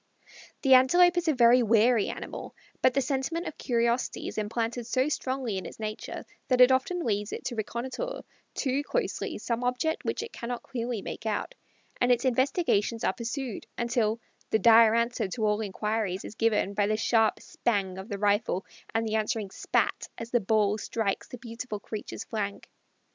The 0.63 0.73
Antelope 0.73 1.15
is 1.15 1.27
a 1.27 1.33
very 1.35 1.61
wary 1.61 2.09
animal, 2.09 2.55
but 2.81 2.95
the 2.95 3.01
sentiment 3.01 3.45
of 3.45 3.59
curiosity 3.59 4.27
is 4.27 4.39
implanted 4.39 4.87
so 4.87 5.09
strongly 5.09 5.59
in 5.59 5.65
its 5.67 5.79
nature 5.79 6.25
that 6.47 6.59
it 6.59 6.71
often 6.71 7.01
leads 7.05 7.31
it 7.31 7.45
to 7.45 7.55
reconnoitre 7.55 8.23
too 8.55 8.81
closely 8.81 9.37
some 9.37 9.63
object 9.63 10.03
which 10.03 10.23
it 10.23 10.33
cannot 10.33 10.63
clearly 10.63 11.03
make 11.03 11.27
out, 11.27 11.53
and 12.01 12.11
its 12.11 12.25
investigations 12.25 13.03
are 13.03 13.13
pursued 13.13 13.67
until 13.77 14.19
"the 14.49 14.57
dire 14.57 14.95
answer 14.95 15.27
to 15.27 15.45
all 15.45 15.61
inquiries 15.61 16.25
is 16.25 16.33
given 16.33 16.73
by 16.73 16.87
the 16.87 16.97
sharp 16.97 17.39
'spang' 17.39 17.99
of 17.99 18.09
the 18.09 18.17
rifle 18.17 18.65
and 18.95 19.05
the 19.05 19.13
answering 19.13 19.51
'spat' 19.51 20.07
as 20.17 20.31
the 20.31 20.39
ball 20.39 20.79
strikes 20.79 21.27
the 21.27 21.37
beautiful 21.37 21.79
creatures 21.79 22.23
flank." 22.23 22.71